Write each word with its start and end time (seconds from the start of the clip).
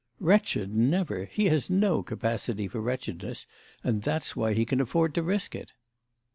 "Wretched 0.19 0.75
never! 0.75 1.25
He 1.25 1.45
has 1.49 1.69
no 1.69 2.01
capacity 2.01 2.67
for 2.67 2.81
wretchedness, 2.81 3.45
and 3.83 4.01
that's 4.01 4.35
why 4.35 4.55
he 4.55 4.65
can 4.65 4.81
afford 4.81 5.13
to 5.13 5.21
risk 5.21 5.53
it." 5.53 5.73